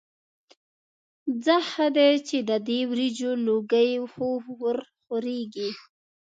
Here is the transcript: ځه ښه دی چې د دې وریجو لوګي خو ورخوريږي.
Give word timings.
ځه 1.43 1.57
ښه 1.69 1.87
دی 1.97 2.11
چې 2.27 2.37
د 2.49 2.51
دې 2.67 2.79
وریجو 2.89 3.31
لوګي 3.47 3.89
خو 4.11 4.27
ورخوريږي. 4.61 5.69